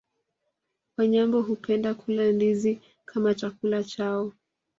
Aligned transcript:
Wanyambo 0.97 1.41
hupenda 1.41 1.93
kula 1.93 2.31
ndizi 2.31 2.81
kama 3.05 3.33
chakula 3.35 3.83
chao 3.83 4.33